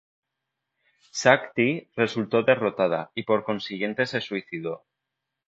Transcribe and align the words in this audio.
Shaak-Ti 1.13 1.91
resultó 1.95 2.41
derrotada 2.41 3.11
y 3.13 3.21
por 3.21 3.43
consiguiente 3.43 4.07
se 4.07 4.19
suicidó. 4.19 4.87